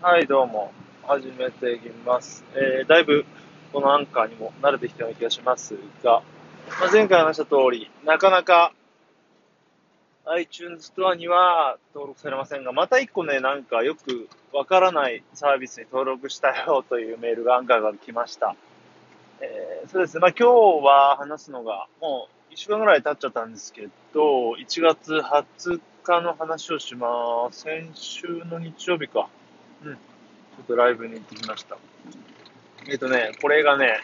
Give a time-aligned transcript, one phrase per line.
[0.00, 0.70] はい、どうも。
[1.08, 2.44] 始めていきます。
[2.54, 3.24] えー、だいぶ、
[3.72, 6.22] このアンカーにも慣れてきたような気がしますが、
[6.78, 8.72] まあ、前回話した通り、なかなか
[10.26, 18.54] iTunes ストアには登録されませんが、また一個ね、なんかよくわからないサービスに登録したよというメールがアンカーから来ました。
[19.40, 20.20] えー、そうですね。
[20.20, 27.62] まあ今日は話すのが、もう一週間ぐらい経っちゃったんですけど、1月20日の話をします。
[27.62, 29.28] 先週の日曜日か。
[29.84, 29.94] うん。
[29.94, 31.76] ちょっとライブに行ってきました。
[32.88, 34.00] えっ、とね、これがね、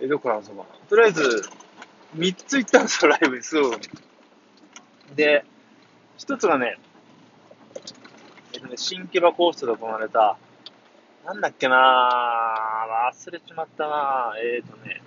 [0.00, 0.68] え、どこから話そうかな。
[0.88, 1.42] とりあえず、
[2.16, 3.42] 3つ行ったんですよ、ライブに。
[3.42, 3.76] すぐに。
[5.14, 5.44] で、
[6.16, 6.78] 一つがね、
[8.54, 10.36] えっとね、新木場コースで行われた、
[11.24, 15.02] なんだっけなぁ、忘れちまったなぁ、えっ、とね、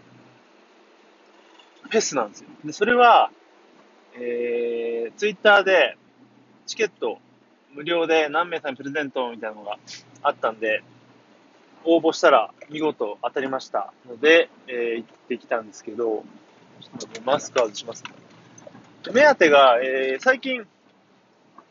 [1.89, 2.49] フェスなんですよ。
[2.63, 3.31] で、それは、
[4.15, 5.97] えー、ツイッターで、
[6.65, 7.19] チケット
[7.75, 9.77] 無料で何名さんにプレゼントみたいなのが
[10.21, 10.83] あったんで、
[11.85, 16.23] 応募したら見事当たりましたので、えー、行ってきたんですけど、
[16.81, 18.03] ちょっとマスク外します。
[19.13, 20.65] 目当てが、えー、最近、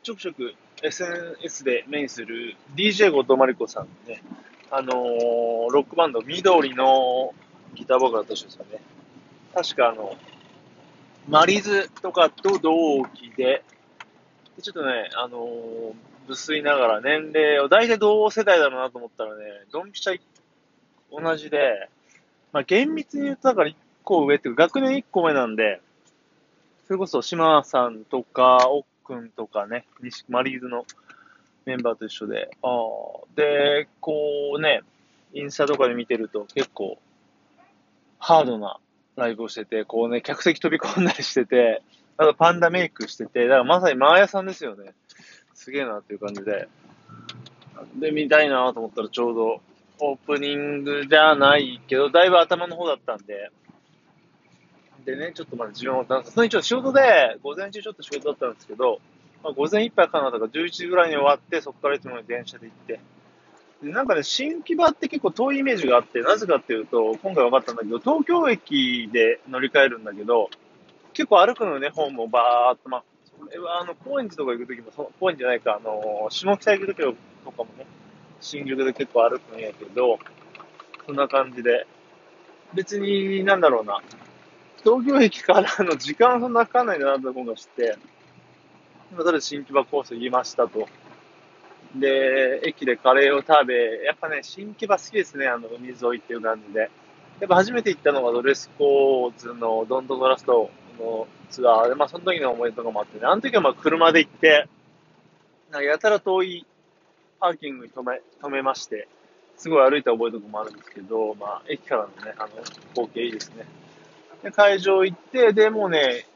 [0.03, 4.23] ちょくちょく SNS で目にする DJ 後藤真理子さんね、
[4.71, 7.33] あのー、ロックバンド緑の
[7.75, 8.81] ギターボーカルとしてですよね。
[9.55, 10.17] 確かあの、
[11.29, 13.63] マリズとかと同期で、
[14.57, 15.95] でちょっとね、あのー、
[16.29, 20.21] 無粋ながら年齢を、大体同世代だろうなと思ったらね、ドンピシャ
[21.11, 21.89] 同じで、
[22.53, 25.81] まあ厳密に言うとだから1個上っていうか、学年1個目なんで、
[26.87, 30.85] それこそ島さんとか、おっくんとかね、西マリーズの
[31.65, 32.69] メンバーと一緒で、あ
[33.37, 34.83] で、こうね、
[35.33, 36.99] インスタとかで見てると結構、
[38.19, 38.79] ハードな
[39.17, 41.83] ライブをしてて、こうね、客席飛び込んだりしてて、
[42.17, 44.93] あとパンダメイクしてて、だからまさにマーヤさんですよね。
[45.55, 46.69] すげえなっていう感じで。
[47.97, 49.61] で、見たいなと思ったらちょうど
[50.01, 53.51] オープニングじゃないけど、だいぶ頭の方だったんで、
[55.05, 59.01] でね、ちょっとまだ時間をその一応仕事で、午前中ちょっと仕事だったんですけど、
[59.43, 63.01] まあ、午前いっぱいかなとか11時ぐらいに終わって、そこからいつもに電車で行って、
[63.83, 70.51] でなんかね、新木場って結構遠いイメージがあって、なぜかっていうと、今回分かったんだけど、東京駅で乗り換えるんだけど、
[71.13, 77.01] 結構歩くのね、ホームをバーっと、まあ、それはあの、高円寺とか行くときもそ、高円寺じゃないか、あの、下北行くとき
[77.45, 77.87] とかもね、
[78.41, 80.19] 新宿で結構歩くんやけど、
[81.07, 81.87] そんな感じで、
[82.75, 84.01] 別に、なんだろうな、
[84.85, 87.97] 東京駅からの時間そんなかかんないんだなと今回知って、
[89.13, 90.89] 今、とりあえず新木場コース行きましたと。
[91.95, 96.91] で、駅でカレーを食べ、やっぱね、新木場好きですね、あの、海沿いっていう感じで。
[97.41, 104.69] やっぱ初めて行ったのがドレスコーズのドントドラストのツアーで、まあその時の思い出とかもあってね、あの時はまあ車で行って、
[105.71, 106.67] なんかやたら遠い
[107.41, 109.09] パーキングに止め、止めまして、
[109.57, 112.49] すごい歩いた覚えとかもあるんですけど、まあ駅からのね、あの、
[112.95, 113.67] 光景いいですね。
[114.43, 116.27] で、会場行って、で、もうね、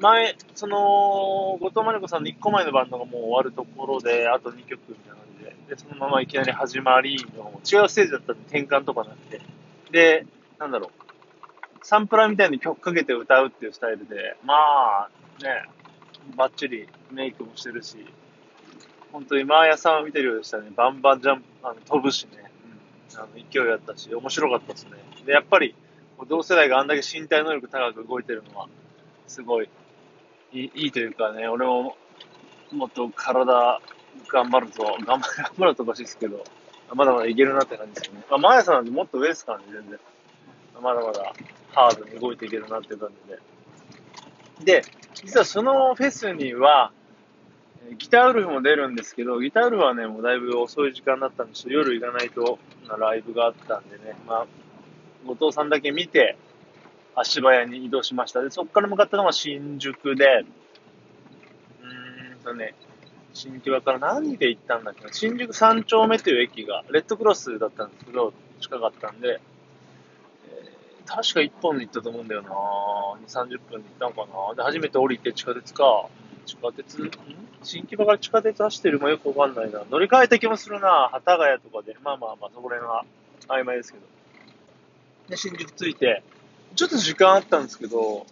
[0.00, 9.40] 前、その、後藤真理子さんの1個前のバンドがもう終わるところで、あと2曲みたいな感じで、で、そのままいきなり始まりの、違うステージだったんで転換とかなくて、
[9.90, 10.26] で、
[10.58, 11.03] なんだろう、
[11.84, 15.10] サンプラーみたいに曲かけて歌うっていうスタイルで、まあ、
[15.42, 15.68] ね、
[16.34, 17.98] バッチリメイクもしてるし、
[19.12, 20.70] 本当にマーヤさんを見てるようでしたね。
[20.74, 22.50] バンバンジャンプ、あの飛ぶしね、
[23.12, 24.92] うん、あの勢いあったし、面白かったですね。
[25.26, 25.74] で、やっぱり、
[26.26, 28.68] 同世代があんだけ身体能力高く動いてるのは、
[29.26, 29.68] すごい
[30.54, 31.98] いいいというかね、俺も
[32.72, 33.80] もっと体
[34.28, 36.44] 頑張ると、頑張 頑張るとおかしいですけど、
[36.94, 38.24] まだまだいけるなって感じですね。
[38.30, 40.00] まあ、マーヤさんなんてもっと上ですからね、全然。
[40.80, 41.32] まだまだ
[41.74, 44.80] ハードに動いていけるなっていう感じで。
[44.80, 44.82] で、
[45.14, 46.92] 実はそのフェスには、
[47.98, 51.80] ギターウルフも出るんですけど、ギターウルフはね、もうだいぶ遅い時間だったんですよ。
[51.80, 52.58] 夜行かないと
[52.88, 54.46] なライブがあったんでね、まあ、
[55.26, 56.36] 後藤さんだけ見て、
[57.16, 58.42] 足早に移動しました。
[58.42, 60.44] で、そこから向かったのが新宿で、
[61.82, 62.74] うーんとね、
[63.32, 69.40] 新木場から何で行ったんだっけな、新宿三丁目という駅が、レッドクロスだったんですけど、近かったんで、
[71.06, 72.48] 確か1本で行ったと思うんだよな
[73.26, 76.08] 2、30分で行ったのかなで、初めて降りて地下鉄か。
[76.46, 77.10] 地下鉄、ん？
[77.62, 79.82] 新木場から地下鉄走ってるもよくわかんないな。
[79.90, 81.96] 乗り換えた気もするな幡ヶ谷とかで。
[82.02, 83.04] まあまあまあ、そこら辺は
[83.48, 84.04] 曖昧ですけど。
[85.28, 86.22] で、新宿着いて、
[86.74, 88.26] ちょっと時間あったんですけど、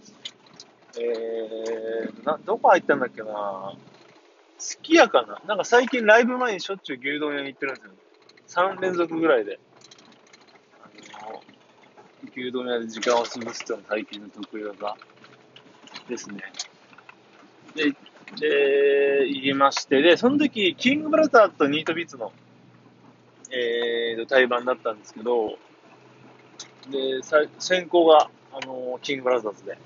[0.98, 3.74] えー、な、どこ入ったんだっけな
[4.58, 7.92] すき家かななんか最近ライブ前にしょっちゅう牛丼屋に行ってるんですよ。
[8.48, 9.58] 3連続ぐらいで。
[12.34, 14.96] 牛丼屋で時間を潰すっていうのが最近の得意技
[16.08, 16.42] ですね。
[17.74, 17.90] で、
[18.38, 22.32] で、言いまして、で、その時、キングブラザーとニートビーツの
[23.54, 25.58] えーと、対バンだったんですけど、
[26.90, 27.22] で、
[27.58, 29.76] 先行が、あの、キングブラザーズで、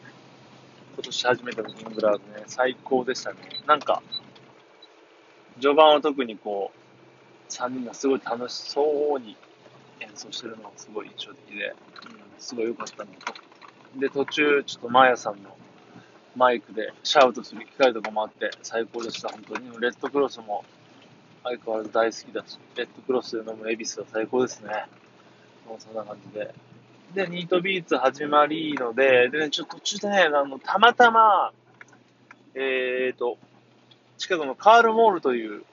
[0.95, 3.39] 今年初めてのキングブラザーズね、最高でしたね。
[3.67, 4.03] なんか、
[5.61, 9.37] 序盤は特にこう、3人がすごい楽しそうに
[10.01, 11.75] 演奏してるのがすごい印象的で、うん、
[12.39, 13.35] すごい良かったのと。
[13.99, 15.57] で、途中、ちょっとマヤさんの
[16.37, 19.71] マイクでシャウトする機会とかもあって最高でした、本当に。
[19.81, 20.65] レッドクロスも
[21.45, 24.87] 相変わらず大好きだし、レッドクロスで飲むエビスは最高ですね。
[25.67, 26.55] もうそんな感じで。
[27.15, 31.53] で、ニートビーツ始まりので、でね、ちょっと途中でね、あの、たまたま、
[32.55, 33.39] えーと、
[34.19, 35.65] 近くのカールモールという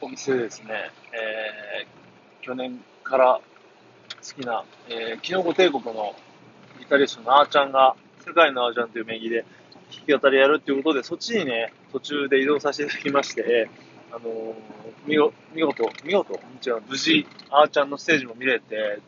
[0.00, 1.86] お店ですね、えー、
[2.40, 3.40] 去年から
[4.26, 6.14] 好きな、えー、キノコ帝国の
[6.78, 7.96] ギタリストのあーちゃんが、
[8.26, 9.44] 世界のあーちゃんという名義で
[10.06, 13.70] 弾き語りやるっていうことで、そっちにね、途中で移動させていただきまして、
[14.10, 14.54] あのー、
[15.06, 16.34] 見事、見事、見事、
[16.66, 19.00] 違う、無事、あーちゃんのステージも見れて、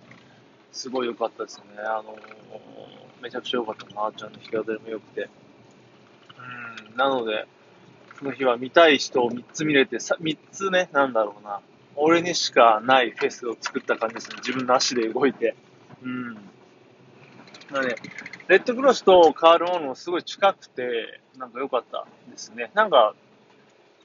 [0.73, 1.65] すごい良かったですね。
[1.79, 5.29] あのー、めちゃくちゃ良かったな、あーちゃんの弾き語りも良くて。
[6.91, 7.47] うん、なので、
[8.19, 11.61] その日は見たい人を3つ見れて、3つね、なんだろうな、
[11.97, 14.37] 俺にしかないフェスを作った感じですね。
[14.39, 15.55] 自分の足で動いて。
[16.03, 16.35] うん。
[17.71, 17.95] まあね、
[18.49, 22.71] レッドクロスとカール・オンもすごい近くて、なんか良かったですね。
[22.75, 23.15] なんか、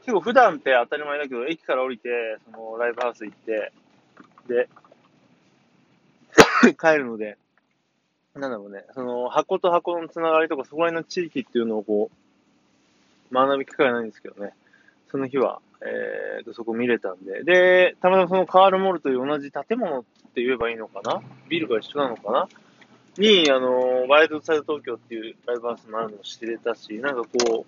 [0.01, 3.71] 結構普段って当たり前だけど、駅から降りて、そのライブハウス行って、
[4.47, 4.69] で、
[6.79, 7.37] 帰るので、
[8.35, 12.11] なんだろうね、その箱と箱のつながりとか、そこら辺の地域っていうのをこ
[13.31, 14.53] う、学ぶ機会ないんですけどね、
[15.09, 21.21] その日は、えーと、そこ見れたんで、で、たまたまそのカールモルという同じ建物って言えばいいのかな？
[21.49, 22.47] ビルが一緒なのかな？
[23.17, 27.65] に、あの、ワイルドサイド東京っていうライブハウスもあるのを知れたし、なんかこ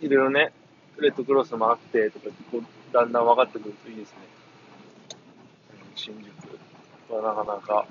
[0.00, 0.52] う、いろいろね、
[0.98, 2.62] レッドクロスもあってとか、こう
[2.92, 4.16] だんだん分かってくるといいですね。
[5.94, 6.14] 新
[7.08, 7.86] 宿はなかなか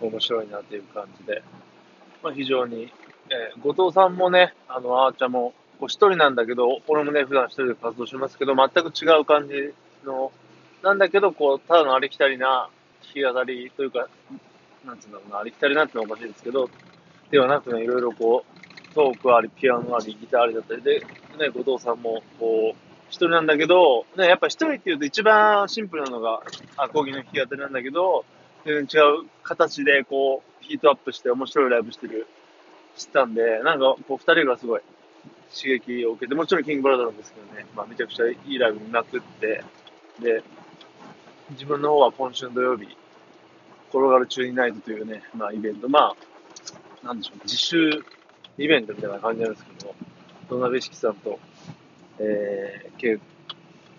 [0.00, 1.42] 面白いなっていう感じで、
[2.22, 2.92] まあ、非常に、
[3.30, 9.74] えー、後藤さんもね、あの、あーちゃんも、こう一人なんだけど、俺もね、普段一人で活動しますけど、全く違う感じ
[10.04, 10.32] の、
[10.82, 12.68] なんだけど、こう、ただのありきたりな
[13.02, 14.08] 弾き語りというか、
[14.84, 16.68] なんつうんだろうな、ありきたりなってのはおかしいですけど、
[17.30, 21.00] ではなくね、いろいろこう、トークあり、ピアノあり、ギターありだったりで、
[21.38, 22.76] ね、後藤さんも、こう、
[23.08, 26.42] 一人なんだけど、ね、やっぱ一人って言うと一番シンプルなのが、
[26.76, 28.24] アコギの弾き語りなんだけど、
[28.64, 32.26] 全然違う形で、こう、ヒートアップして面白いライブしてる、
[32.96, 34.82] 知ったんで、なんか、こう、二人がすごい
[35.54, 39.62] 刺激を受けて、もちろんキングブラザーなんですけどね、まあ、めちゃくちゃいいライブ見まくって、
[40.20, 40.42] で、
[41.50, 42.86] 自分の方は今週土曜日、
[43.90, 46.14] 転がる中にナイトというね、まあ、イベント、ま
[47.02, 47.90] あ、なんでしょう、自習
[48.58, 49.94] イベントみたいな感じなんですけど、
[50.48, 51.38] 渡辺式さんと、
[52.18, 53.20] えー、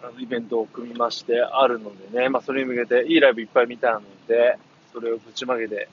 [0.03, 4.57] あのイベントを組みましてあるのでね、まあ、それに向けていいライブいっぱい見たので、
[4.93, 5.89] それをぶちまけて、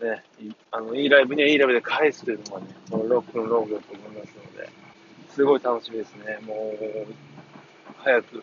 [0.00, 0.22] ね、
[0.70, 4.68] あのいいライブにはいいライブで返すというのがね、このロックのローグだと思いますので、
[5.30, 6.38] すごい楽しみですね。
[6.42, 7.14] もう、
[7.98, 8.42] 早く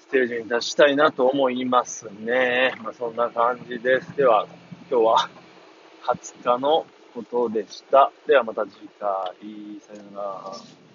[0.00, 2.74] ステージに出したいなと思いますね。
[2.82, 4.16] まあ、そんな感じです。
[4.16, 4.46] では、
[4.90, 5.30] 今日は
[6.02, 8.10] 20日のことでした。
[8.26, 9.08] ではまた次回。
[9.80, 10.87] さよなら。